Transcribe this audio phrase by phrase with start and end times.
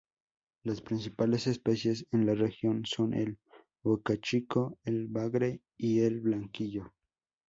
[0.63, 3.37] Las principales especies en la región son: el
[3.83, 6.95] bocachico, el bagre y el blanquillo.